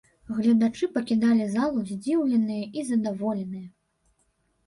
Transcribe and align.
Гледачы 0.35 0.87
пакідалі 0.95 1.45
залу 1.55 1.83
здзіўленыя 1.89 2.65
і 2.81 2.85
задаволеныя. 2.89 3.67